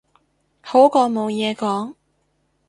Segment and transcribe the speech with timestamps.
[0.63, 1.93] 好過冇嘢講